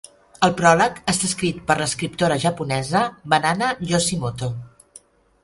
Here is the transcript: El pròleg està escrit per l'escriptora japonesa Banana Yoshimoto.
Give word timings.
El 0.45 0.53
pròleg 0.61 0.95
està 1.13 1.27
escrit 1.31 1.59
per 1.67 1.75
l'escriptora 1.81 2.39
japonesa 2.45 3.03
Banana 3.35 3.71
Yoshimoto. 3.93 4.53